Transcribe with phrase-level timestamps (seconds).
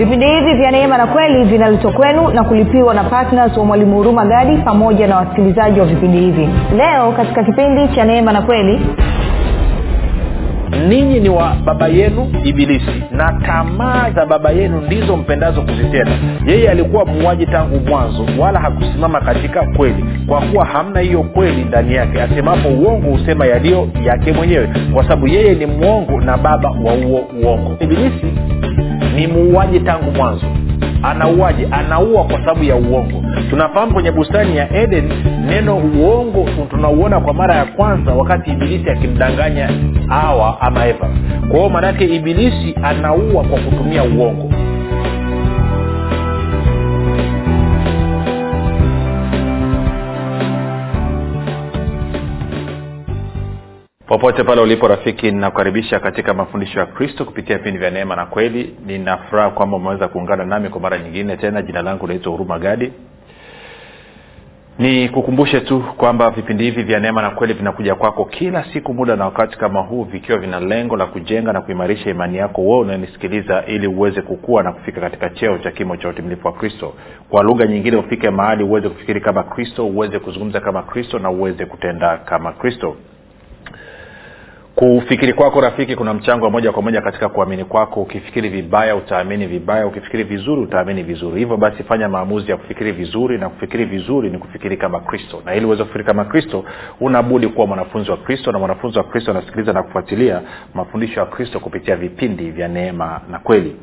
[0.00, 4.24] vipindi hivi vya neema na kweli vinaletwa kwenu na kulipiwa na ptns wa mwalimu huruma
[4.26, 6.48] gadi pamoja na wasikilizaji wa vipindi hivi.
[6.76, 8.80] Leo katika kipindi cha neema na kweli
[10.88, 16.12] ninyi ni wa baba yenu ibilisi na tamaa za baba yenu ndizo mpendazo kuzitenda.
[16.46, 21.94] Yeye alikuwa muuaji tangu mwanzo wala hakusimama katika kweli kwa kuwa hamna hiyo kweli ndani
[21.94, 22.22] yake.
[22.22, 27.20] Asemapo uongo husema yaliyo yake mwenyewe kwa sababu yeye ni mwongo na baba wa huo
[27.44, 27.76] uongo.
[27.80, 28.26] Ibilisi
[29.20, 30.46] ni muuaji tangu mwanzo.
[31.02, 33.22] Anauaje anaua kwa sababu ya uongo.
[33.50, 35.12] Tunafahamu kwenye bustani ya eden
[35.46, 39.70] neno uongo tunauona kwa mara ya kwanza wakati ibilisi akimdanganya
[40.08, 41.08] awa ama eva.
[41.48, 44.52] Kwa hiyo maanaake ibilisi anaua kwa kutumia uongo
[54.10, 58.76] popote pale ulipo rafiki ninakukaribisha katika mafundisho ya kristo kupitia vipindi vya neema na kweli.
[58.86, 61.62] Ninafuraha kwamba umeweza kuungana nami kwa mara nyingine tena.
[61.62, 62.92] Jina langu naitwa huruma gadi.
[64.78, 69.16] Ni kukumbushe tu kwamba vipindi hivi vya neema na kweli vinakuja kwako kila siku muda
[69.16, 73.64] na wakati kama huu vikiwa vina lengo la kujenga na kuimarisha imani yako wewe unanisikiliza
[73.66, 76.94] ili uweze kukua na kufika katika cheo cha kimo cha utimilifu wa kristo.
[77.28, 81.66] Kwa lugha nyingine ufike mahali uweze kufikiri kama kristo uweze kuzungumza kama kristo na uweze
[81.66, 82.96] kutenda kama kristo
[84.80, 88.02] kufikiri kwako rafiki kuna mchango wa moja kwa moja katika kuamini kwako.
[88.02, 89.86] Ukifikiri vibaya utaamini vibaya.
[89.86, 91.38] Ukifikiri vizuri utaamini vizuri.
[91.38, 95.42] Hivyo basi fanya maamuzi ya kufikiri vizuri na kufikiri vizuri ni kufikiri kama kristo.
[95.44, 96.64] Na ili uweze kufikiri kama kristo
[97.00, 100.40] unabudi kuwa mwanafunzi wa kristo na mwanafunzi wa kristo anasikiliza na kufuatilia
[100.74, 103.76] mafundisho ya kristo kupitia vipindi vya neema na kweli.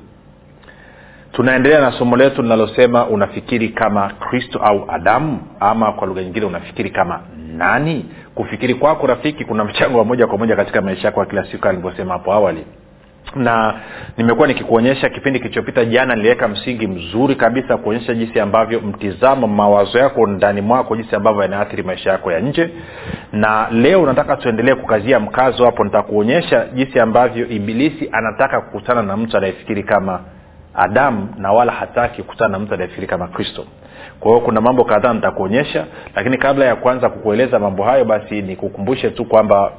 [1.31, 5.39] Tunaendelea na somo letu linalosema unafikiri kama kristo au adamu?
[5.59, 7.21] Ama kwa lugha nyingine unafikiri kama
[7.57, 8.05] nani
[8.37, 11.67] kufikiri kwako rafiki kuna mchango wa moja kwa moja katika maisha yako ya kila siku
[11.67, 12.65] alivyosema hapo awali.
[13.35, 13.73] Na
[14.17, 20.27] nimekuwa nikikuonyesha kipindi kilichopita jana niliweka msingi mzuri kabisa kuonyesha jinsi ambavyo mtizamo mawazo yako
[20.27, 22.69] ndani mwako jinsi ambavyo yanaathiri maisha yako ya nje.
[23.31, 29.37] Na leo nataka tuendelee kukazia mkazo hapo nitakuonyesha jinsi ambavyo ibilisi anataka kukutana na mtu
[29.37, 30.19] anayefikiri kama
[30.73, 33.65] adamu na wala hataki kukutana na mtu anayefikiri kama kristo
[34.19, 35.85] kwa hiyo kuna mambo kadhaa nitakuonyesha
[36.15, 39.71] lakini kabla ya kuanza kukueleza mambo hayo basi nikukumbushe tu kwamba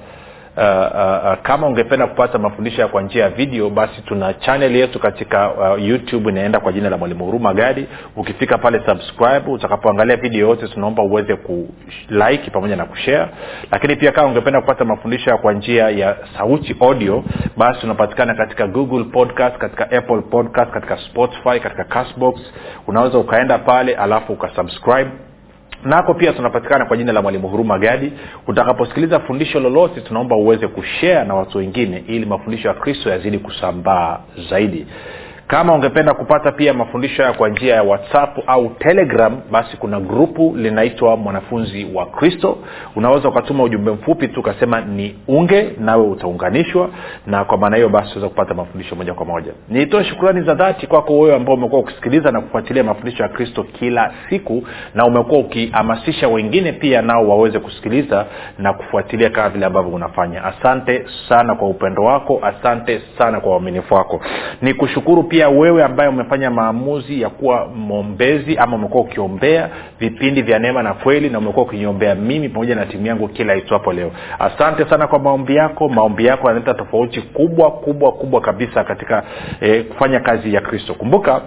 [0.59, 4.77] uh, uh, uh, kama ungependa kupata mafundisho ya kwa njia ya video basi tuna chanel
[4.77, 7.87] yetu katika uh, youtube inaenda kwa jina la mwalimu huruma gadi.
[8.17, 13.29] Ukifika pale subscribe utakapoangalia video yote tunaomba uweze kulike pamoja na kushare.
[13.71, 17.25] Lakini pia kama ungependa kupata mafundisho ya kwa njia ya sauti audio
[17.57, 22.35] basi tunapatikana katika google podcast katika apple podcast katika spotify katika castbox.
[22.87, 25.11] Unaweza ukaenda pale alafu ukasubscribe
[25.85, 28.13] nako pia tunapatikana kwa jina la mwalimu huruma gadi.
[28.47, 34.19] Utakaposikiliza fundisho lolote tunaomba uweze kushea na watu wengine ili mafundisho ya kristo yazidi kusambaa
[34.51, 34.87] zaidi
[35.49, 40.55] kama ungependa kupata pia mafundisho haya kwa njia ya whatsapp au telegram basi kuna grupu
[40.57, 42.59] linaitwa mwanafunzi wa kristo.
[42.97, 46.89] Unaweza ukatuma ujumbe mfupi tu ukasema ni unge nawe utaunganishwa.
[47.27, 49.53] Na kwa maana hiyo basi utaweza kupata mafundisho moja kwa moja.
[49.69, 54.13] Nitoe shukrani za dhati kwako wewe ambao umekuwa ukisikiliza na kufuatilia mafundisho ya kristo kila
[54.31, 54.63] siku
[54.95, 58.27] na umekuwa ukihamasisha wengine pia nao waweze kusikiliza
[58.59, 60.45] na kufuatilia kama vile ambavyo unafanya.
[60.45, 64.21] Asante sana kwa upendo wako asante sana kwa uaminifu wako.
[64.63, 69.69] Ni kushukuru pia pia wewe ambaye umefanya maamuzi ya kuwa mwombezi ama umekuwa ukiombea
[70.01, 73.93] vipindi vya neema na kweli na umekuwa ukiniombea mimi pamoja na timu yangu kila itwapo
[73.93, 74.11] leo.
[74.39, 75.89] Asante sana kwa maombi yako.
[75.89, 79.23] Maombi yako yanaleta tofauti kubwa kubwa kubwa kabisa katika
[79.61, 80.95] eh, kufanya kazi ya kristo.
[80.95, 81.41] Kumbuka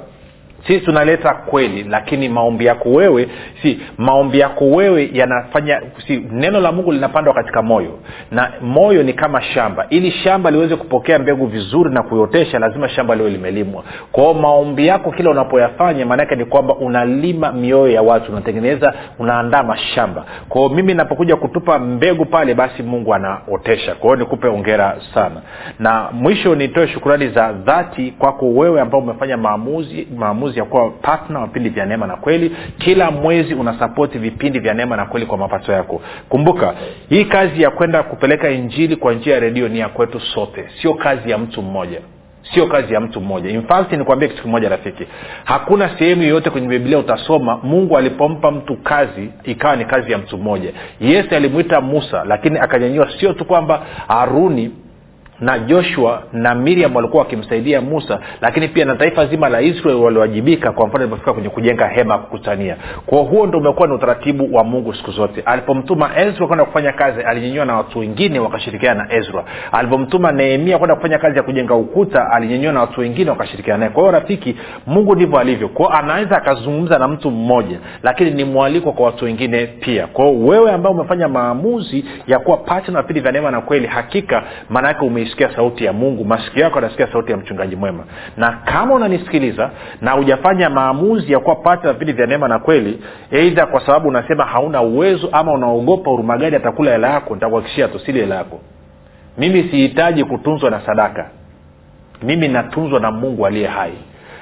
[0.68, 3.28] sisi tunaleta kweli lakini maombi yako wewe
[3.62, 8.00] si maombi yako wewe yanafanya si neno la mungu linapandwa katika moyo.
[8.32, 9.86] Na moyo ni kama shamba.
[9.90, 13.84] Ili shamba liweze kupokea mbegu vizuri na kuiotesha lazima shamba liwe limelimwa.
[14.12, 20.26] Kwao maombi yako kila unapoyafanya maanaake ni kwamba unalima mioyo ya watu unatengeneza unaandaa mashamba.
[20.50, 23.96] Kwao mimi napokuja kutupa mbegu pale basi mungu anaotesha.
[23.96, 25.42] Kwao nikupe ongera sana.
[25.80, 31.46] Na mwisho nitoe shukurani za dhati kwako wewe ambao umefanya maamuzi maamuzi ya kuwa patna
[31.46, 32.56] vipindi vya neema na kweli.
[32.78, 36.02] Kila mwezi unasapoti vipindi vya neema na kweli kwa mapato yako.
[36.30, 36.74] Kumbuka
[37.10, 40.66] hii kazi ya kwenda kupeleka injili kwa njia ya redio ni ya kwetu sote.
[40.82, 42.02] Sio kazi ya mtu mmoja.
[42.54, 43.50] Sio kazi ya mtu mmoja.
[43.50, 43.90] In fact
[44.20, 45.08] kitu kimoja rafiki.
[45.44, 50.38] Hakuna sehemu yoyote kwenye biblia utasoma mungu alipompa mtu kazi ikawa ni kazi ya mtu
[50.38, 50.72] mmoja.
[51.00, 53.10] Yesu alimwita musa lakini akanyanyua.
[53.20, 54.72] Sio tu kwamba haruni
[55.42, 60.72] na joshua na miriam walikuwa wakimsaidia musa lakini pia na taifa zima la israel waliwajibika
[60.72, 62.76] kwa mfano ilipofika kwenye kujenga hema kukutania.
[63.06, 65.42] Kwao huo ndo umekuwa ni utaratibu wa mungu siku zote.
[65.46, 69.44] Alipomtuma ezra kwenda kufanya kazi alinyenywa na watu wengine wakashirikiana na ezra.
[69.72, 73.92] Alipomtuma nehemia kwenda kufanya kazi ya kujenga ukuta alinyenywa na watu wengine wakashirikiana naye.
[73.92, 74.56] Kwa hiyo rafiki
[74.88, 75.70] mungu ndivyo alivyo.
[75.70, 80.08] Kwao anaweza akazungumza na mtu mmoja lakini ni mwaliko kwa watu wengine pia.
[80.08, 84.88] Kwao wewe ambao umefanya maamuzi ya kuwa pati na vya neema na kweli hakika maana
[84.88, 88.04] yake umeisikia sauti ya mungu masikio yako anasikia sauti ya mchungaji mwema.
[88.38, 93.00] Na kama unanisikiliza na hujafanya maamuzi ya kuwa pati na vipindi vya neema na kweli
[93.32, 98.36] eidha kwa sababu unasema hauna uwezo ama unaogopa urumagadi atakula hela yako nitakuhakikishia tusili hela
[98.36, 98.60] yako.
[99.38, 101.30] Mimi sihitaji kutunzwa na sadaka.
[102.24, 103.94] Mimi natunzwa na mungu aliye hai.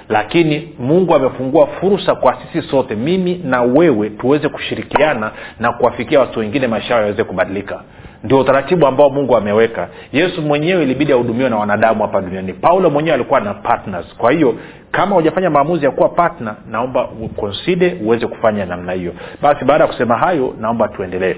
[0.09, 6.39] Lakini mungu amefungua fursa kwa sisi sote mimi na wewe tuweze kushirikiana na kuwafikia watu
[6.39, 7.83] wengine maisha yao yaweze kubadilika
[8.24, 9.88] ndio utaratibu ambao mungu ameweka.
[10.13, 12.54] Yesu mwenyewe ilibidi ahudumiwe na wanadamu hapa duniani.
[12.54, 14.16] Paulo mwenyewe alikuwa na partners.
[14.18, 14.56] Kwa hiyo
[14.92, 19.13] kama hujafanya maamuzi ya kuwa partner naomba ukonside uweze kufanya namna hiyo.
[19.42, 21.36] Basi baada ya kusema hayo naomba tuendelee.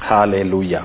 [0.00, 0.82] Haleluya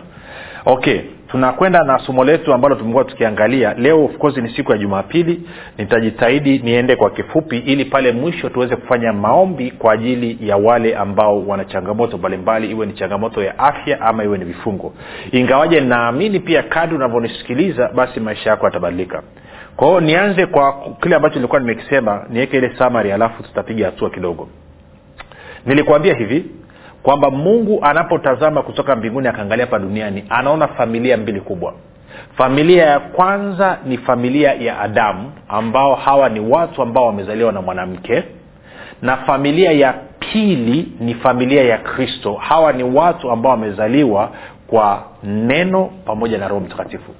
[0.65, 0.99] okay
[1.33, 3.73] tunakwenda na somo letu ambalo tumekuwa tukiangalia.
[3.73, 5.41] Leo of course ni siku ya jumapili.
[5.77, 11.47] Nitajitahidi niende kwa kifupi ili pale mwisho tuweze kufanya maombi kwa ajili ya wale ambao
[11.47, 14.93] wana changamoto mbalimbali iwe ni changamoto ya afya ama iwe ni vifungo.
[15.31, 19.23] Ingawaje naamini pia kadi unavyonisikiliza basi maisha yako yatabadilika.
[19.75, 24.49] Kwa nianze kwa kile ambacho nilikuwa nimekisema niweke ile samari alafu tutapiga hatua kidogo.
[25.65, 26.45] Nilikuambia hivi
[27.03, 31.73] kwamba mungu anapotazama kutoka mbinguni akaangalia hapa duniani anaona familia mbili kubwa.
[32.37, 38.23] Familia ya kwanza ni familia ya adamu ambao hawa ni watu ambao wamezaliwa na mwanamke.
[39.01, 42.33] Na familia ya pili ni familia ya kristo.
[42.33, 44.29] Hawa ni watu ambao wamezaliwa
[44.67, 47.11] kwa neno pamoja na roho mtakatifu.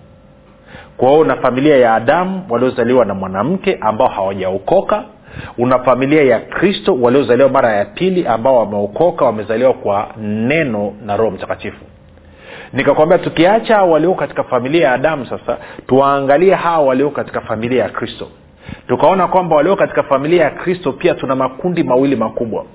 [0.98, 5.04] Kwa hiyo na familia ya adamu waliozaliwa na mwanamke ambao hawajaokoka
[5.58, 11.32] una familia ya kristo waliozaliwa mara ya pili ambao wameokoka wamezaliwa kwa neno na roho
[11.32, 11.86] mtakatifu.
[12.74, 15.58] Nikakwambia tukiacha hao walioko katika familia ya adamu sasa
[15.88, 18.28] tuwaangalie hawa walioko katika familia ya kristo.
[18.88, 22.66] Tukaona kwamba walioko katika familia ya kristo pia tuna makundi mawili makubwa.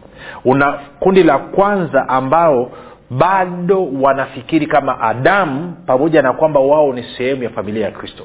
[0.44, 2.70] Una kundi la kwanza ambao
[3.10, 8.24] bado wanafikiri kama adamu pamoja na kwamba wao ni sehemu ya familia ya kristo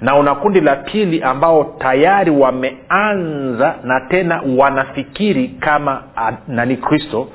[0.00, 6.02] na una kundi la pili ambao tayari wameanza na tena wanafikiri kama
[6.48, 7.28] nani kristo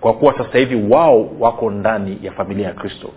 [0.00, 3.10] kwa kuwa sasa hivi wao wako ndani ya familia ya kristo.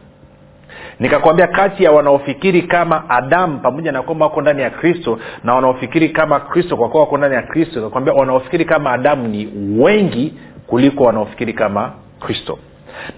[1.00, 6.10] Nikakwambia kati ya wanaofikiri kama adamu pamoja na kwamba wako ndani ya kristo na wanaofikiri
[6.10, 9.50] kama kristo kwa kuwa wako ndani ya kristo nikakwambia wanaofikiri kama adamu ni
[9.80, 10.34] wengi
[10.68, 12.60] kuliko wanaofikiri kama kristo.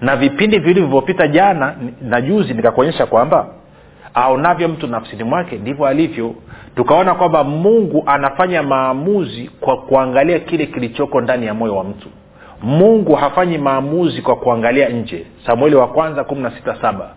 [0.00, 3.48] Na vipindi vilivyopita jana na juzi nikakuonyesha kwamba
[4.14, 6.34] aonavyo mtu nafsini mwake ndivyo alivyo.
[6.76, 12.08] Tukaona kwamba mungu anafanya maamuzi kwa kuangalia kile kilichoko ndani ya moyo wa mtu.
[12.62, 15.26] Mungu hafanyi maamuzi kwa kuangalia nje.
[15.46, 17.10] Samueli wa kwanza kumi na sita saba.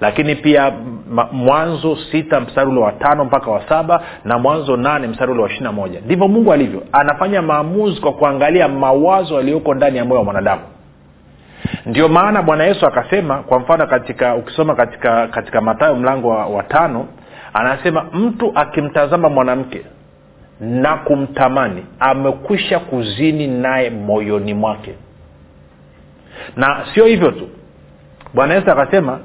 [0.00, 0.72] Lakini pia
[1.32, 5.48] mwanzo sita mstari ule wa tano mpaka wa saba na mwanzo nane mstari ule wa
[5.48, 6.00] ishiri na moja.
[6.00, 6.82] Ndivyo mungu alivyo.
[6.92, 10.62] Anafanya maamuzi kwa kuangalia mawazo aliyoko ndani ya moyo wa mwanadamu
[11.86, 16.62] ndio maana bwana yesu akasema kwa mfano katika ukisoma katika katika matayo mlango wa, wa
[16.62, 17.06] tano
[17.54, 19.82] anasema mtu akimtazama mwanamke
[20.60, 24.94] na kumtamani amekwisha kuzini naye moyoni mwake.
[26.56, 27.48] Na sio hivyo tu.
[28.34, 29.18] Bwana yesu akasema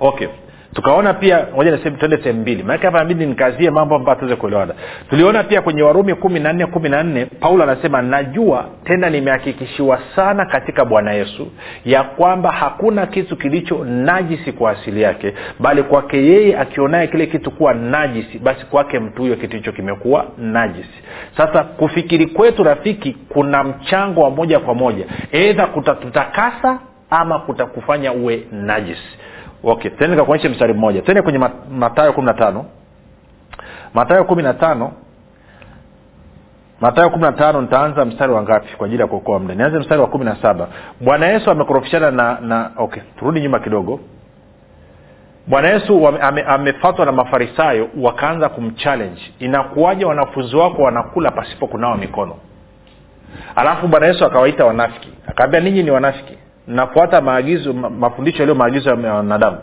[0.00, 0.28] okay
[0.76, 2.62] tukaona pia moja tuende sehemu mbili.
[2.62, 4.74] Maanake hapa nabidi nikazie mambo ambayo tuweze kuelewana.
[5.10, 10.00] Tuliona pia kwenye warumi kumi na nne kumi na nne paulo anasema najua tena nimehakikishiwa
[10.16, 11.48] sana katika bwana yesu
[11.84, 17.50] ya kwamba hakuna kitu kilicho najisi kwa asili yake bali kwake yeye akionaye kile kitu
[17.50, 21.02] kuwa najisi basi kwake mtu huyo kitu hicho kimekuwa najisi.
[21.36, 25.04] Sasa kufikiri kwetu rafiki kuna mchango wa moja kwa moja.
[25.32, 26.78] Edha kutatutakasa
[27.10, 29.18] ama kutakufanya uwe najisi
[29.66, 31.02] okay tene nikakuonyesha mstari mmoja.
[31.02, 31.38] Tende kwenye
[31.70, 32.64] matayo kumi na tano.
[33.94, 34.92] Matayo kumi na tano.
[36.80, 40.00] Matayo kumi na tano nitaanza mstari wa ngapi kwa ajili ya kuokoa mda nianze mstari
[40.00, 40.68] wa kumi na saba.
[41.00, 44.00] Bwana yesu amekorofishana na na okay turudi nyuma kidogo.
[45.46, 49.22] Bwana yesu ame, amefatwa na mafarisayo wakaanza kumchallenge.
[49.38, 52.34] Inakuwaje wanafunzi wako wanakula pasipo kunawa mikono?
[53.56, 55.08] Alafu bwana yesu akawaita wanafiki.
[55.26, 59.58] Akaambia ninyi ni wanafiki nafuata maagizo mafundisho yaliyo maagizo ya wanadamu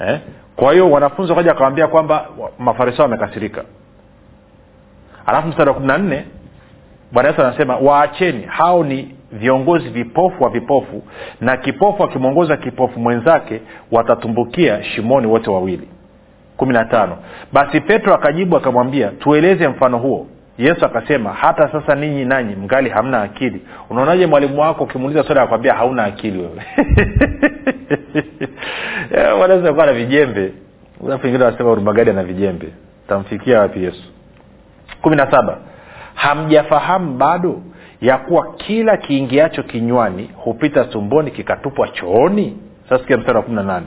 [0.00, 0.20] eh?
[0.56, 2.26] kwa hiyo wanafunzi wakaja wakawambia kwamba
[2.58, 3.64] mafarisayo wamekasirika.
[5.26, 6.24] Alafu mstari wa kumi na nne
[7.12, 11.02] bwana yesu anasema waacheni hao ni viongozi vipofu wa vipofu
[11.40, 13.60] na kipofu akimwongoza kipofu mwenzake
[13.92, 15.88] watatumbukia shimoni wote wawili.
[16.56, 17.16] Kumi na tano.
[17.52, 20.26] Basi petro akajibu akamwambia tueleze mfano huo
[20.58, 23.62] yesu akasema hata sasa ninyi nanyi mgali hamna akili.
[23.90, 26.62] Unaonaje mwalimu wako ukimuuliza swali akwambia hauna akili wewe.
[29.74, 30.52] Kuwa na vijembe.
[31.06, 32.68] Alafu ingine wanasema urumagadi ana vijembe.
[33.08, 34.02] Tamfikia wapi yesu?
[35.02, 35.58] Kumi na saba.
[36.14, 37.62] Hamjafahamu bado
[38.00, 42.56] ya kuwa kila kiingiacho kinywani hupita tumboni kikatupwa chooni?
[42.88, 43.86] Sasa mstari wa kumi na nane.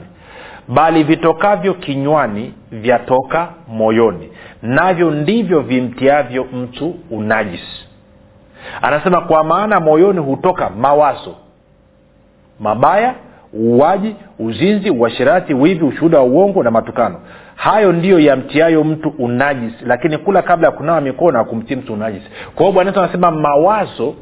[0.68, 4.30] Bali vitokavyo kinywani vyatoka moyoni
[4.62, 7.86] navyo ndivyo vimtiavyo mtu unajisi.
[8.82, 11.34] Anasema kwa maana moyoni hutoka mawazo.
[12.60, 13.14] Mabaya
[13.54, 17.20] uuaji uzinzi uashirati wivi ushuhuda wa uongo na matukano.
[17.56, 22.26] Hayo ndiyo yamtiayo mtu unajisi lakini kula kabla ya kunawa mikono akumtii mtu unajisi.
[22.54, 24.14] Kwa hiyo bwana anasema mawazo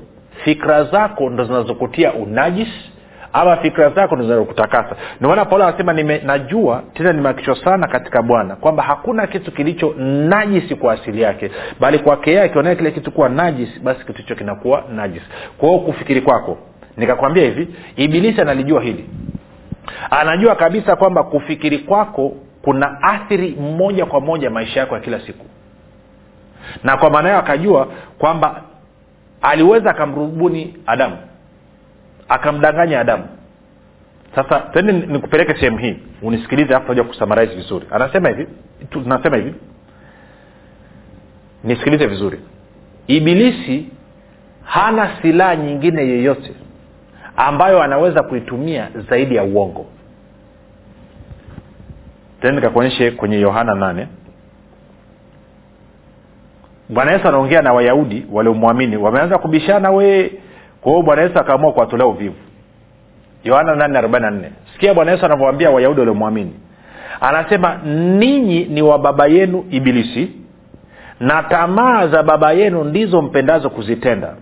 [0.45, 2.91] fikra zako ndo zinazokutia unajisi
[3.33, 5.93] ama fikra zako zinazokutakasa ndio maana paulo anasema
[6.25, 9.95] najua tena nimeakishwa sana katika bwana kwamba hakuna kitu kilicho
[10.29, 14.35] najisi kwa asili yake bali kwake yeye akionea kile kitu kuwa najisi basi kitu hicho
[14.35, 15.27] kinakuwa najisi.
[15.59, 16.59] Kwao kufikiri kwako
[16.97, 19.11] nikakwambia hivi ibilisi analijua hili.
[20.11, 22.33] Anajua kabisa kwamba kufikiri kwako
[22.63, 25.47] kuna athiri moja kwa moja maisha yako ya kila siku.
[26.85, 28.63] Na kwa maana hiyo akajua kwamba
[29.43, 31.17] aliweza akamrubuni adamu
[32.29, 33.25] akamdanganya adamu.
[34.35, 35.97] Sasa tende nikupeleke sehemu hii.
[36.23, 37.87] Unisikilize afu taja kusamarize vizuri.
[37.91, 38.47] Anasema hivi
[39.05, 39.55] nasema hivi.
[41.65, 42.41] Nisikilize vizuri.
[43.07, 43.89] Ibilisi
[44.65, 46.53] hana silaha nyingine yeyote
[47.37, 49.87] ambayo anaweza kuitumia zaidi ya uongo.
[52.41, 54.09] Tena nikakuonyeshe kwenye yohana nane.
[56.89, 58.97] Bwana yesu anaongea na wayahudi waliomwamini.
[58.97, 60.31] Wameanza kubishana wee
[60.81, 62.35] kwa hiyo bwana yesu akaamua kuwatolea uvivu.
[63.45, 64.51] Yohana nane arobaini na nne.
[64.73, 66.53] Sikia bwana yesu anavyowambia wayahudi waliomwamini.
[67.21, 67.77] Anasema
[68.19, 70.31] ninyi ni wa baba yenu ibilisi
[71.21, 74.35] na tamaa za baba yenu ndizo mpendazo kuzitenda.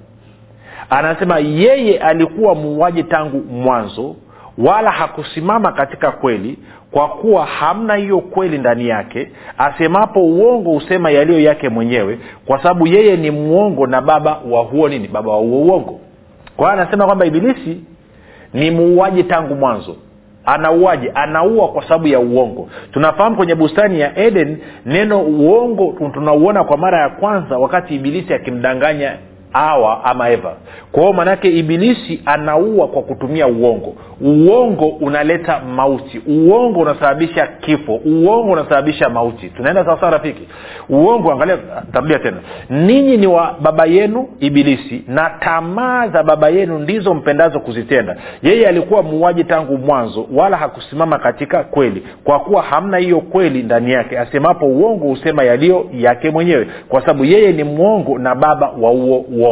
[0.91, 4.17] Anasema yeye alikuwa muuaji tangu mwanzo
[4.59, 6.59] wala hakusimama katika kweli
[6.91, 9.31] kwa kuwa hamna hiyo kweli ndani yake.
[9.59, 14.89] Asemapo uongo husema yaliyo yake mwenyewe kwa sababu yeye ni mwongo na baba wa huo
[14.89, 15.09] nini?
[15.09, 16.01] Baba wa huo uongo
[16.57, 17.81] kwa anasema kwamba ibilisi
[18.55, 19.97] ni muuaji tangu mwanzo.
[20.45, 22.69] Anauaji anaua kwa sababu ya uongo.
[22.93, 29.17] Tunafahamu kwenye bustani ya eden neno uongo tunauona kwa mara ya kwanza wakati ibilisi akimdanganya
[29.57, 30.55] awa ama eva.
[30.93, 33.95] Kwa hiyo ibilisi anaua kwa kutumia uongo.
[34.21, 36.23] Uongo unaleta mauti.
[36.27, 38.01] Uongo unasababisha kifo.
[38.05, 39.49] Uongo unasababisha mauti.
[39.49, 40.43] Tunaenda sawasawa rafiki?
[40.89, 41.59] Uongo angalia
[41.93, 42.37] tarudia tena.
[42.71, 48.17] Ninyi ni wa baba yenu ibilisi na tamaa za baba yenu ndizo mpendazo kuzitenda.
[48.43, 53.93] Yeye alikuwa muuaji tangu mwanzo wala hakusimama katika kweli kwa kuwa hamna hiyo kweli ndani
[53.93, 54.19] yake.
[54.19, 59.25] Asemapo uongo husema yaliyo yake mwenyewe kwa sababu yeye ni mwongo na baba wa huo
[59.33, 59.46] uongo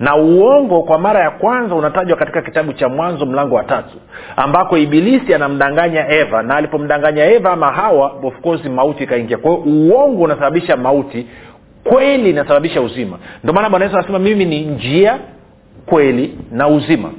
[0.00, 3.96] na uongo kwa mara ya kwanza unatajwa katika kitabu cha mwanzo mlango wa tatu
[4.36, 9.38] ambako ibilisi anamdanganya eva na alipomdanganya eva ama hawa of course mauti ikaingia.
[9.38, 11.26] Kwa hiyo uongo unasababisha mauti
[11.84, 13.18] kweli inasababisha uzima.
[13.42, 15.18] Ndio maana bwana yesu anasema mimi ni njia
[15.86, 17.10] kweli na uzima.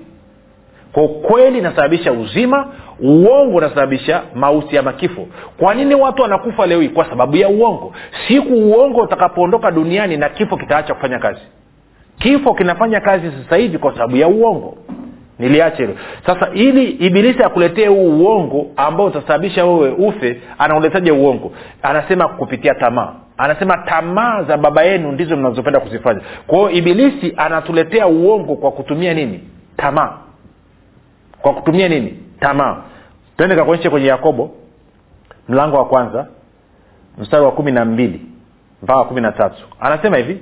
[0.91, 2.67] Kwa kweli inasababisha uzima
[3.03, 5.27] uongo unasababisha mauti ama kifo.
[5.57, 6.89] Kwa nini watu wanakufa leo hii?
[6.89, 7.93] Kwa sababu ya uongo.
[8.27, 11.41] Siku uongo utakapoondoka duniani na kifo kitaacha kufanya kazi.
[12.19, 14.77] Kifo kinafanya kazi sasa hivi kwa sababu ya uongo.
[15.39, 15.95] Niliache hilo.
[16.25, 21.51] Sasa ili ibilisi akuletee huu uongo ambao utasababisha wewe ufe anauletaje uongo?
[21.81, 23.13] Anasema kupitia tamaa.
[23.38, 26.22] Anasema tamaa za baba yenu ndizo mnazopenda kuzifanya.
[26.48, 29.39] Kwa hiyo ibilisi anatuletea uongo kwa kutumia nini?
[29.77, 30.17] Tamaa.
[31.41, 32.19] Kwa kutumia nini?
[32.39, 32.77] Tamaa
[33.43, 34.51] tende kakuonyeshe kwenye yakobo
[35.50, 36.27] mlango wa kwanza
[37.17, 38.21] mstari wa kumi na mbili
[38.83, 39.63] mpaka kumi na tatu.
[39.79, 40.39] Anasema hivi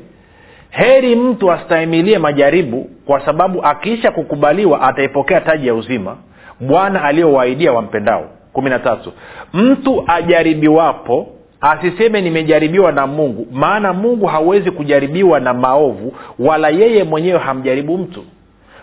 [0.70, 6.18] heri mtu astahimilie majaribu kwa sababu akiisha kukubaliwa ataipokea taji ya uzima
[6.60, 8.26] bwana aliyowaidia wampendao.
[8.54, 9.12] Kumi na tatu.
[9.54, 11.28] Mtu ajaribiwapo
[11.62, 18.24] asiseme nimejaribiwa na mungu maana mungu hawezi kujaribiwa na maovu wala yeye mwenyewe hamjaribu mtu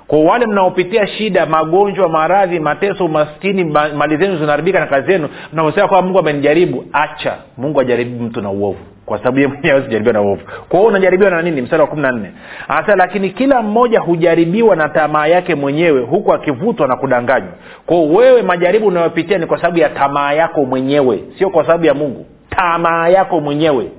[0.09, 3.65] kwa wale mnaopitia shida magonjwa maradhi mateso umaskini
[3.97, 7.37] mali zenu zinaharibika na kazi zenu mnaosema kwamba mungu amenijaribu acha.
[7.57, 10.41] Mungu ajaribu mtu na uovu kwa sababu mwenyewe sijaribiwa na uovu.
[10.69, 11.63] Kwa hiyo unajaribiwa na nini?
[11.63, 12.31] Mstari wa kumi na nne.
[12.69, 17.53] Anasema lakini kila mmoja hujaribiwa na tamaa yake mwenyewe huku akivutwa na kudanganywa.
[17.87, 21.95] Kwao wewe majaribu unayopitia ni kwa sababu ya tamaa yako mwenyewe sio kwa sababu ya
[21.95, 22.27] mungu.
[22.51, 23.91] Tamaa yako mwenyewe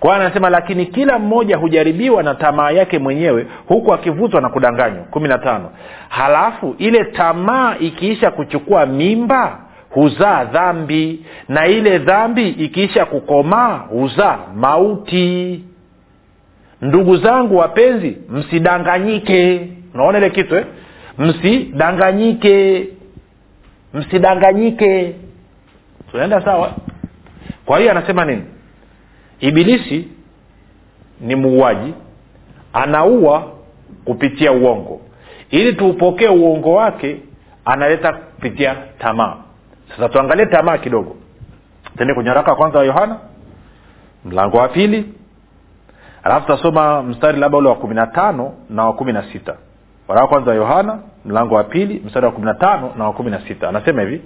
[0.00, 5.02] kwa anasema lakini kila mmoja hujaribiwa na tamaa yake mwenyewe huku akivutwa na kudanganywa.
[5.04, 5.70] Kumi na tano.
[6.08, 9.58] Halafu ile tamaa ikiisha kuchukua mimba
[9.90, 11.24] huzaa dhambi.
[11.48, 15.64] Na ile dhambi ikiisha kukomaa huzaa mauti.
[16.82, 19.68] Ndugu zangu wapenzi msidanganyike.
[19.94, 20.64] Unaona ile kitu eh?
[21.18, 22.88] msidanganyike.
[23.94, 25.14] Msidanganyike.
[26.10, 26.72] Tunaenda sawa?
[27.66, 28.42] Kwa hiyo anasema nini
[29.40, 30.08] ibilisi
[31.20, 31.94] ni muuaji
[32.72, 33.44] anaua
[34.04, 35.00] kupitia uongo.
[35.50, 37.16] Ili tuupokee uongo wake
[37.64, 39.36] analeta kupitia tamaa.
[39.88, 41.16] Sasa tuangalie tamaa kidogo.
[41.98, 43.18] Tende kwenye haraka wa kwanza wa yohana
[44.24, 45.14] mlango wa pili.
[46.22, 49.56] Alafu tutasoma mstari labda ule wa kumi na tano na wa kumi na sita.
[50.08, 53.30] Waraka kwanza wa yohana mlango wa pili mstari wa kumi na tano na wa kumi
[53.30, 53.68] na sita.
[53.68, 54.20] Anasema hivi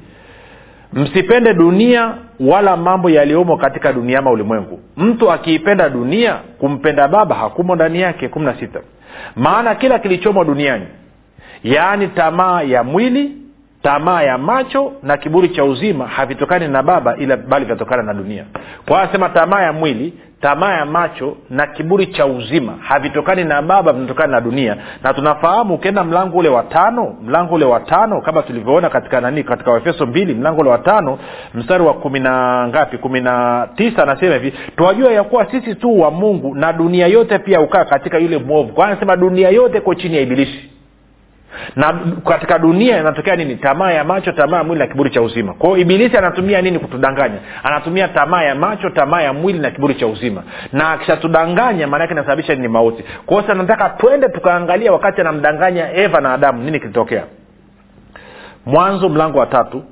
[0.93, 4.81] msipende dunia wala mambo yaliyomo katika dunia ama ulimwengu.
[4.97, 8.81] Mtu akiipenda dunia kumpenda baba hakumo ndani yake kumi na sita.
[9.37, 10.87] Maana kila kilichomo duniani
[11.65, 13.33] yaani tamaa ya mwili
[13.83, 18.45] tamaa ya macho na kiburi cha uzima havitokani na baba ila bali vinatokana na dunia.
[18.89, 20.13] Kwa anasema tamaa ya mwili
[20.45, 24.77] tamaa ya macho na kiburi cha uzima havitokani na baba vinatokana na dunia.
[25.03, 29.43] Na tunafahamu ukienda mlango ule wa tano mlango ule wa tano kama tulivyoona katika nani
[29.45, 31.19] katika waefeso mbili mlango ule wa tano
[31.55, 36.01] mstari wa kumi na ngapi kumi na tisa anasema hivi twajua ya kuwa sisi tu
[36.01, 38.73] wa mungu na dunia yote pia ukaa katika yule mwovu.
[38.73, 40.71] Kwa anasema dunia yote iko chini ya ibilisi
[41.77, 43.57] na katika dunia inatokea nini?
[43.57, 45.55] Tamaa ya macho tamaa ya mwili na kiburi cha uzima.
[45.55, 47.39] Kwao ibilisi anatumia nini kutudanganya?
[47.63, 50.43] Anatumia tamaa ya macho tamaa ya mwili na kiburi cha uzima.
[50.73, 52.69] Na akishatudanganya maanaake inasababisha nini?
[52.69, 53.05] Mauti.
[53.27, 57.25] Kwao hiyo nataka twende tukaangalia wakati anamdanganya eva na adamu nini kilitokea?
[58.67, 59.85] Mwanzo mlango wa tatu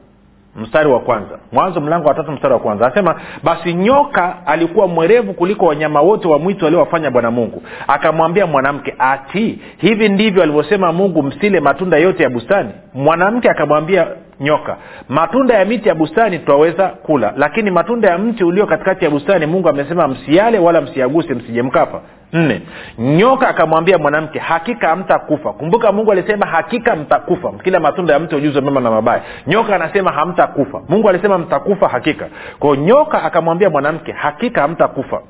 [0.57, 1.39] mstari wa kwanza.
[1.53, 2.87] Mwanzo mlango wa tatu mstari wa kwanza.
[2.87, 7.63] Anasema basi nyoka alikuwa mwerevu kuliko wanyama wote wa mwitu waliowafanya bwana mungu.
[7.89, 14.07] Akamwambia mwanamke ati hivi ndivyo alivyosema mungu msile matunda yote ya bustani mwanamke akamwambia
[14.43, 14.77] nyoka.
[15.09, 19.47] Matunda ya miti ya bustani twaweza kula lakini matunda ya mti ulio katikati ya bustani
[19.47, 22.01] mungu amesema msiale wala msiaguse msijemkapa
[22.33, 22.63] nne.
[22.99, 25.53] Nyoka akamwambia mwanamke hakika hamtakufa.
[25.53, 27.53] Kumbuka mungu alisema hakika mtakufa.
[27.65, 29.23] Kila matunda ya mti ujuzo mema na mabaya.
[29.47, 30.81] Nyoka anasema hamtakufa.
[30.89, 32.29] Mungu alisema mtakufa hakika.
[32.59, 35.21] Kwao nyoka akamwambia mwanamke hakika hamtakufa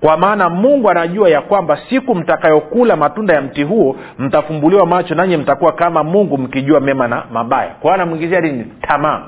[0.00, 5.36] kwa maana mungu anajua ya kwamba siku mtakayokula matunda ya mti huo mtafumbuliwa macho nanyi
[5.36, 7.70] mtakuwa kama mungu mkijua mema na mabaya.
[7.80, 9.22] Kwao anamwingizia nini tamaa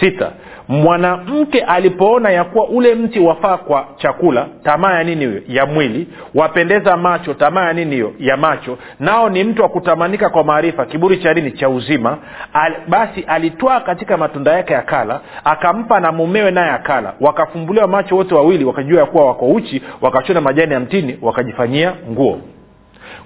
[0.00, 0.32] sita.
[0.68, 5.40] Mwanamke alipoona ya kuwa ule mti wafaa kwa chakula tamaa ya nini hiyo?
[5.48, 6.08] Ya mwili.
[6.34, 8.12] Wapendeza macho tamaa ya nini hiyo?
[8.18, 8.78] Ya macho.
[9.00, 11.50] Nao ni mtu wa kutamanika kwa maarifa kiburi cha nini?
[11.50, 12.18] Cha uzima.
[12.52, 17.12] Al, basi alitwaa katika matunda yake akala akampa na mumewe naye akala.
[17.20, 22.40] Wakafumbuliwa macho wote wawili wakajua ya kuwa wako uchi wakachona majani ya mtini wakajifanyia nguo.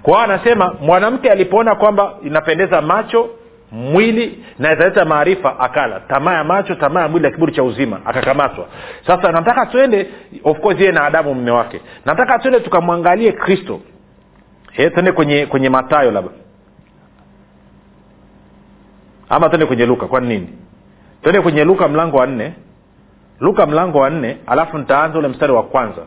[0.03, 3.29] Kwa anasema mwanamke alipoona kwamba inapendeza macho
[3.71, 5.99] mwili na italeta maarifa akala.
[5.99, 8.67] Tamaa ya macho tamaa ya mwili na kiburi cha uzima akakamatwa.
[9.07, 10.07] Sasa nataka twende
[10.43, 11.81] of course yeye na adamu mme wake.
[12.05, 13.79] Nataka twende tukamwangalie kristo.
[14.75, 16.31] Twende kwenye kwenye matayo labda.
[19.29, 20.49] Ama twende kwenye luka kwani nini?
[21.21, 22.53] Twende kwenye luka mlango wa nne.
[23.39, 26.01] Luka mlango wa nne alafu nitaanza ule mstari wa kwanza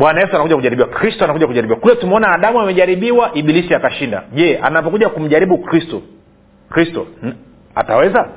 [0.00, 0.88] bwana yesu anakuja kujaribiwa.
[0.88, 1.80] Kristo anakuja kujaribiwa.
[1.80, 4.22] Kule tumeona adamu amejaribiwa ibilisi akashinda.
[4.32, 6.02] Je anapokuja kumjaribu kristo
[6.70, 7.06] kristo
[7.74, 8.28] ataweza?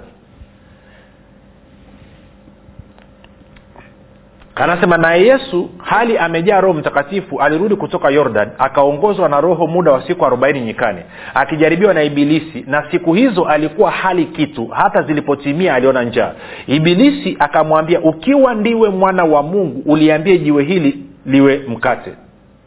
[4.56, 10.08] Anasema naye yesu hali amejaa roho mtakatifu alirudi kutoka yordan akaongozwa na roho muda wa
[10.08, 10.99] siku arobaini nyikani
[11.34, 12.63] akijaribiwa na ibilisi.
[12.67, 16.32] Na siku hizo alikuwa hali kitu hata zilipotimia aliona njaa.
[16.67, 22.12] Ibilisi akamwambia ukiwa ndiwe mwana wa mungu uliambie jiwe hili liwe mkate.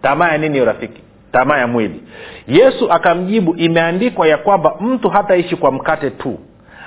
[0.02, 1.00] Tamaa ya nini rafiki?
[1.32, 2.02] Tamaa ya mwili.
[2.48, 6.38] Yesu akamjibu imeandikwa ya kwamba mtu hataishi kwa mkate tu.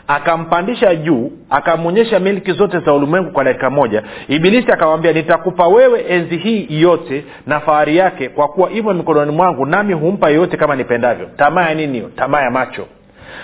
[0.07, 4.03] Akampandisha juu akamwonyesha milki zote za ulimwengu kwa dakika moja.
[4.27, 9.65] Ibilisi akamwambia nitakupa wewe enzi hii yote na fahari yake kwa kuwa imo mikononi mwangu
[9.65, 11.29] nami humpa yoyote kama nipendavyo.
[11.37, 12.09] Tamaa ya nini hiyo?
[12.15, 12.85] Tamaa ya macho.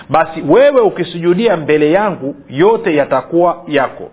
[0.10, 4.12] Basi wewe ukisujudia mbele yangu yote yatakuwa yako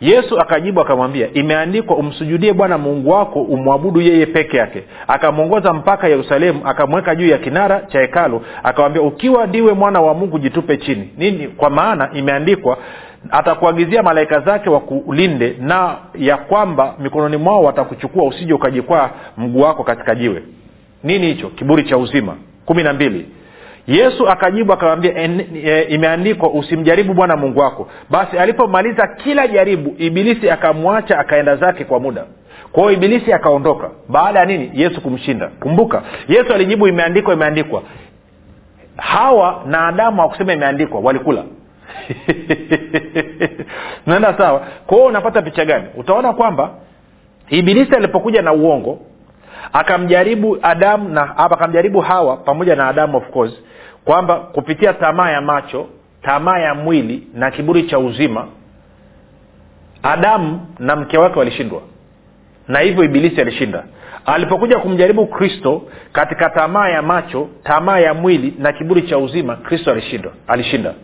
[0.00, 4.82] yesu akajibu akamwambia imeandikwa umsujudie bwana mungu wako umwabudu yeye peke yake.
[5.08, 10.38] Akamwongoza mpaka yerusalemu akamweka juu ya kinara cha hekalu akamwambia ukiwa ndiwe mwana wa mungu
[10.38, 11.10] jitupe chini.
[11.16, 11.48] Nini?
[11.48, 12.78] Kwa maana imeandikwa
[13.30, 20.14] atakuagizia malaika zake wakulinde na ya kwamba mikononi mwao watakuchukua usije ukajikwaa mguu wako katika
[20.14, 20.42] jiwe.
[21.04, 21.48] Nini hicho?
[21.48, 22.36] Kiburi cha uzima.
[22.66, 23.26] Kumi na mbili
[23.88, 27.88] yesu akajibu akamwambia e, imeandikwa usimjaribu bwana mungu wako.
[28.10, 32.24] Basi alipomaliza kila jaribu ibilisi akamwacha akaenda zake kwa muda.
[32.72, 33.90] Kwa ibilisi akaondoka.
[34.08, 34.70] Baada ya nini?
[34.74, 35.48] Yesu kumshinda.
[35.60, 37.82] Kumbuka yesu alijibu imeandikwa imeandikwa.
[38.96, 41.44] Hawa na adamu hawakusema imeandikwa walikula.
[44.06, 44.60] Naenda sawa.
[44.86, 45.84] Kwa hiyo unapata picha gani?
[45.96, 46.70] Utaona kwamba
[47.48, 48.98] ibilisi alipokuja na uongo
[49.72, 53.52] akamjaribu adamu na akamjaribu hawa pamoja na adamu of course
[54.04, 55.86] kwamba kupitia tamaa ya macho
[56.22, 58.46] tamaa ya mwili na kiburi cha uzima
[60.02, 61.82] adamu na mke wake walishindwa.
[62.68, 63.84] Na hivyo ibilisi alishinda.
[64.26, 69.90] Alipokuja kumjaribu kristo katika tamaa ya macho tamaa ya mwili na kiburi cha uzima kristo
[69.90, 70.94] alishinda alishinda.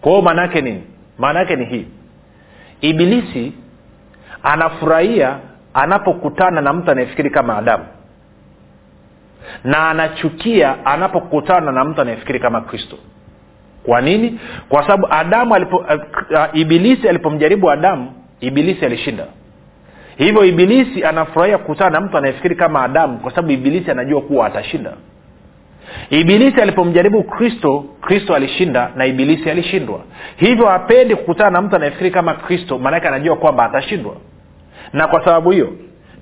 [0.00, 0.82] Kwa hiyo maana yake nini?
[1.18, 1.86] Maana yake ni hii.
[2.80, 3.52] Ibilisi
[4.42, 5.38] anafurahia
[5.74, 7.84] anapokutana na mtu anayefikiri kama adamu
[9.64, 12.96] na anachukia anapokutana na mtu anayefikiri kama kristo.
[13.82, 14.40] Kwa nini?
[14.68, 15.86] Kwa sababu adamu alipo, uh,
[16.52, 19.24] ibilisi alipomjaribu adamu ibilisi alishinda.
[20.16, 24.92] Hivyo ibilisi anafurahia kukutana na mtu anayefikiri kama adamu kwa sababu ibilisi anajua kuwa atashinda.
[26.10, 30.00] Ibilisi alipomjaribu kristo kristo alishinda na ibilisi alishindwa.
[30.36, 34.16] Hivyo apendi kukutana na mtu anayefikiri kama kristo maanake anajua kwamba atashindwa.
[34.92, 35.72] Na kwa sababu hiyo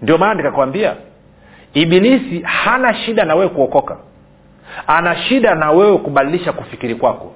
[0.02, 0.94] ndio maana nikakwambia
[1.74, 3.96] ibilisi hana shida na wewe kuokoka.
[4.86, 7.32] Ana shida na wewe kubadilisha kufikiri kwako.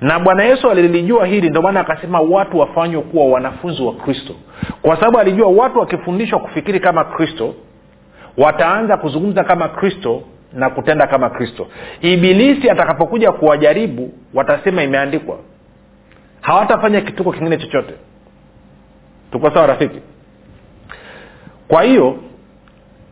[0.00, 4.34] Na bwana yesu alilijua hili ndio maana akasema watu wafanywe kuwa wanafunzi wa kristo.
[4.82, 7.54] Kwa sababu alijua watu wakifundishwa kufikiri kama kristo
[8.38, 10.22] wataanza kuzungumza kama kristo
[10.52, 11.66] na kutenda kama kristo.
[12.00, 15.38] Ibilisi atakapokuja kuwajaribu watasema imeandikwa.
[16.40, 17.94] Hawatafanya kituko kingine chochote.
[19.32, 20.00] Tuko sawa rafiki?
[21.68, 22.16] Kwa hiyo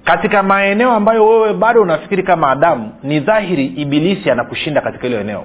[0.05, 5.45] katika maeneo ambayo wewe bado unafikiri kama adamu ni dhahiri ibilisi anakushinda katika hilo eneo.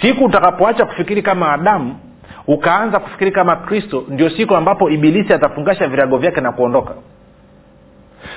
[0.00, 1.96] Siku utakapoacha kufikiri kama adamu
[2.46, 6.94] ukaanza kufikiri kama kristo ndio siku ambapo ibilisi atafungasha virago vyake na kuondoka.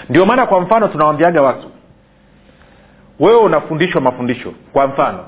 [0.09, 1.67] Ndio maana kwa mfano tunawambiaga watu
[3.19, 4.53] wewe unafundishwa mafundisho.
[4.73, 5.25] Kwa mfano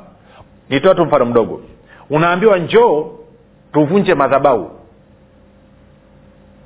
[0.69, 1.61] nitoa tu mfano mdogo.
[2.09, 3.11] Unaambiwa njoo
[3.73, 4.71] tuvunje madhabau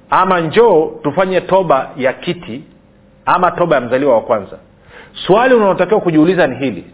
[0.10, 2.64] ama njoo tufanye toba ya kiti
[3.28, 4.58] ama toba ya mzaliwa wa kwanza.
[5.26, 6.86] Swali unaotakiwa kujiuliza ni hili.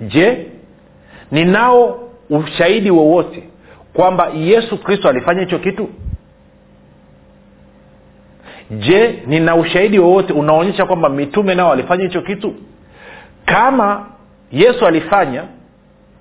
[0.00, 0.46] Je
[1.30, 3.42] ninao ushahidi wowote
[3.92, 5.88] kwamba yesu kristo alifanya hicho kitu?
[8.70, 12.54] Je nina ushahidi wowote unaonyesha kwamba mitume nao walifanya hicho kitu?
[13.44, 14.06] Kama
[14.52, 15.44] yesu alifanya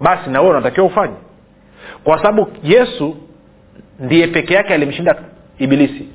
[0.01, 1.13] basi na wewe unatakiwa ufanye.
[2.03, 3.17] Kwa sababu yesu
[3.99, 5.15] ndiye peke yake alimshinda
[5.59, 6.07] ibilisi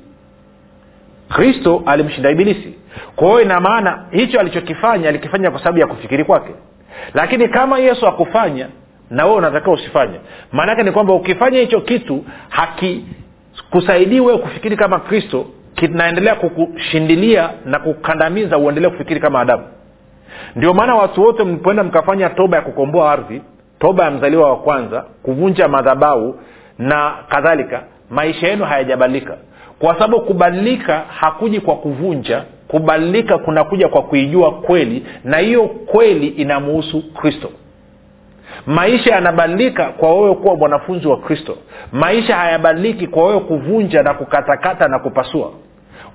[1.33, 2.73] kristo alimshinda ibilisi.
[3.15, 6.51] Kwa hiyo ina maana hicho alichokifanya alikifanya kwa sababu ya kufikiri kwake.
[7.13, 8.67] Lakini kama yesu akufanya
[9.09, 10.19] na wewe unatakiwa usifanye.
[10.51, 18.57] Maanaake ni kwamba ukifanya hicho kitu hakikusaidii wewe kufikiri kama kristo kinaendelea kukushindilia na kukandamiza
[18.57, 19.63] uendelee kufikiri kama adamu.
[20.55, 23.41] Ndio maana watu wote mlipoenda mkafanya toba ya kukomboa ardhi
[23.79, 26.39] toba ya mzaliwa wa kwanza kuvunja madhabau
[26.77, 29.37] na kadhalika maisha yenu hayajabadilika
[29.79, 37.13] kwa sababu kubadilika hakuji kwa kuvunja kubadilika kunakuja kwa kuijua kweli na hiyo kweli inamuhusu
[37.13, 37.49] kristo.
[38.67, 41.57] Maisha yanabadilika kwa wewe kuwa mwanafunzi wa kristo.
[41.91, 45.51] Maisha hayabadiliki kwa wewe kuvunja na kukatakata na kupasua.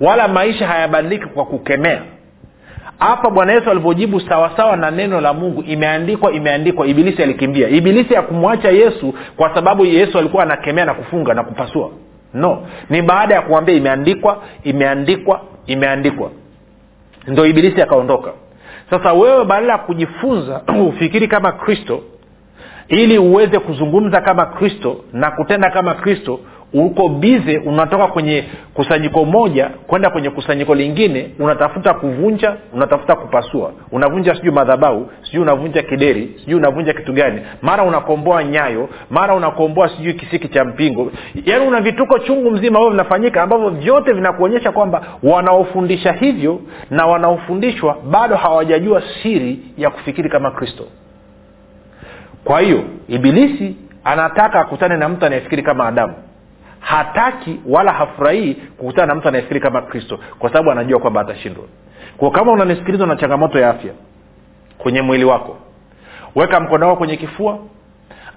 [0.01, 2.01] Wala maisha hayabadiliki kwa kukemea.
[2.99, 7.69] Hapa bwana yesu alivyojibu sawasawa na neno la mungu imeandikwa imeandikwa ibilisi alikimbia.
[7.69, 11.89] Ibilisi akumwacha yesu kwa sababu yesu alikuwa anakemea na kufunga na kupasua
[12.33, 12.67] no.
[12.89, 16.31] Ni baada ya kuambia imeandikwa imeandikwa imeandikwa.
[17.27, 18.31] Ndo ibilisi akaondoka.
[18.89, 22.03] Sasa wewe badala ya kujifunza ufikiri kama kristo
[22.87, 26.39] ili uweze kuzungumza kama kristo na kutenda kama kristo
[26.73, 33.71] uko bize unatoka kwenye kusanyiko moja kwenda kwenye kusanyiko lingine unatafuta kuvunja unatafuta kupasua.
[33.91, 37.41] Unavunja sijui madhabau sijui unavunja kideri sijui unavunja kitu gani.
[37.61, 41.11] Mara unakomboa nyayo mara unakomboa sijui kisiki cha mpingo.
[41.45, 47.97] Yaani una vituko chungu mzima ambavyo vinafanyika ambavyo vyote vinakuonyesha kwamba wanaofundisha hivyo na wanaofundishwa
[48.11, 50.83] bado hawajajua siri ya kufikiri kama kristo.
[52.43, 56.13] Kwa hiyo ibilisi anataka akutane na mtu anayefikiri kama adamu
[56.79, 61.63] hataki wala hafurahii kukutana na mtu anayefikiri kama kristo kwa sababu anajua kwamba atashindwa.
[62.17, 63.93] Kwa kama unanisikiliza na changamoto ya afya
[64.77, 65.57] kwenye mwili wako
[66.35, 67.59] weka mkono wako kwenye kifua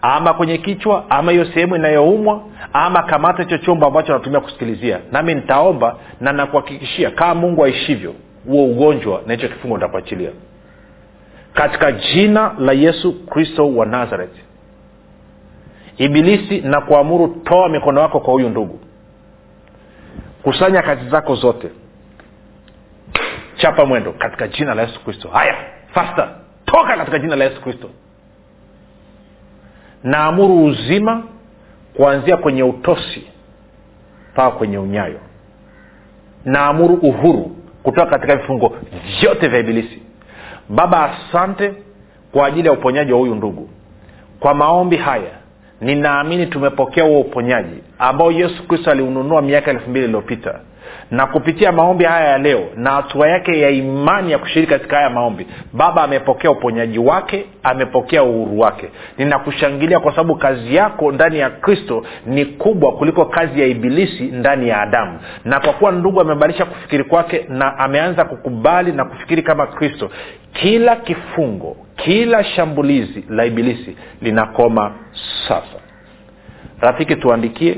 [0.02, 2.40] ama kwenye kichwa ama hiyo sehemu inayoumwa
[2.72, 8.14] ama kamata hicho chombo ambacho natumia kusikilizia nami nitaomba na nakuhakikishia kama mungu aishivyo
[8.46, 10.30] huo ugonjwa na hicho kifungo nitakuachilia.
[11.54, 14.36] Katika jina la yesu kristo wa nazareth
[16.04, 18.80] ibilisi na kuamuru toa mikono yako kwa huyu ndugu.
[20.42, 21.70] Kusanya kazi zako zote.
[23.56, 25.28] Chapa mwendo katika jina la yesu kristo.
[25.28, 25.54] Haya
[25.94, 26.28] fasta
[26.64, 27.90] toka katika jina la yesu kristo.
[30.04, 31.22] Naamuru uzima
[31.96, 33.26] kuanzia kwenye utosi
[34.32, 35.20] mpaka kwenye unyayo.
[36.44, 38.76] Naamuru uhuru kutoka katika vifungo
[39.20, 40.02] vyote vya ibilisi.
[40.68, 41.74] Baba asante
[42.32, 43.68] kwa ajili ya uponyaji wa huyu ndugu.
[44.40, 45.41] Kwa maombi haya
[45.82, 50.60] ninaamini tumepokea huo uponyaji ambao yesu kristo aliununua miaka elfu mbili iliyopita
[51.10, 55.10] na kupitia maombi haya ya leo na hatua yake ya imani ya kushiriki katika haya
[55.10, 58.88] maombi baba amepokea uponyaji wake amepokea uhuru wake.
[59.18, 64.68] Ninakushangilia kwa sababu kazi yako ndani ya kristo ni kubwa kuliko kazi ya ibilisi ndani
[64.68, 65.18] ya adamu.
[65.44, 70.10] Na kwa kuwa ndugu amebadilisha kufikiri kwake na ameanza kukubali na kufikiri kama kristo
[70.52, 74.92] kila kifungo kila shambulizi la ibilisi linakoma
[75.48, 75.78] sasa.
[76.80, 77.76] Rafiki tuandikie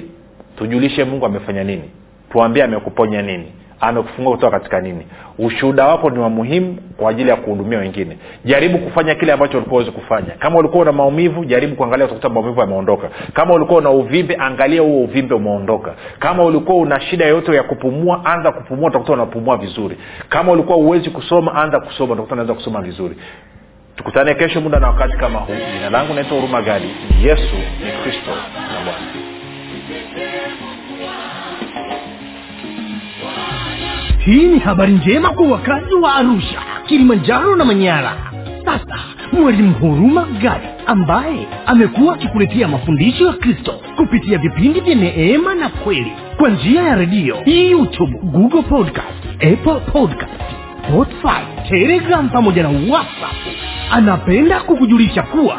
[0.59, 1.91] tujulishe mungu amefanya nini
[2.35, 5.07] tuambie amekuponya nini amekufungua kutoka katika nini.
[5.39, 8.19] Ushuhuda wako ni wa muhimu kwa ajili ya kuhudumia wengine.
[8.45, 10.31] Jaribu kufanya kile ambacho ulikuwa uwezi kufanya.
[10.39, 13.09] Kama ulikuwa una maumivu jaribu kuangalia utakuta maumivu yameondoka.
[13.33, 15.95] Kama ulikuwa una uvimbe angalia huo uvimbe umeondoka.
[16.19, 19.97] Kama ulikuwa una shida yoyote ya kupumua anza kupumua utakuta unapumua vizuri.
[20.29, 23.17] Kama ulikuwa uwezi kusoma anza kusoma utakuta unaweza kusoma vizuri.
[23.97, 25.55] Tukutane kesho muda na wakati kama huu.
[25.75, 26.89] Jina langu naitwa huruma gadi
[27.23, 29.34] yesu ni kristo na bwana
[34.25, 38.13] hii ni habari njema kwa wakazi wa arusha kilimanjaro na manyara.
[38.65, 38.99] Sasa
[39.33, 46.13] mwalimu huruma gadi ambaye amekuwa akikuletea mafundisho ya kristo kupitia vipindi vya neema na kweli
[46.37, 50.33] kwa njia ya redio youtube google podcast apple podcast
[50.89, 53.35] spotify telegram pamoja na whatsapp.
[53.91, 55.59] Anapenda kukujulisha kuwa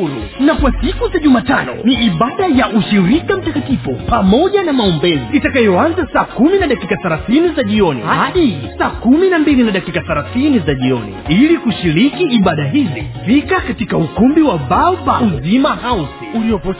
[0.39, 5.21] na kwa siku za jumatano ni ibada ya ushirika mtakatifu pamoja na maombezi.
[5.33, 10.01] Itakayoanza saa kumi na dakika thelathini za jioni hadi saa kumi na mbili na dakika
[10.01, 11.13] thelathini za jioni.
[11.29, 16.73] Ili kushiriki ibada hizi fika katika ukumbi wa baoba uzima hausi uliopo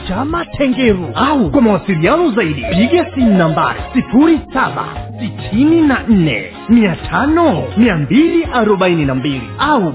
[0.58, 4.84] tengeru au kwa mawasiliano zaidi piga simu nambari sifuri saba
[5.20, 9.94] sitini na nne mia tano mia mbili arobaini na mbili au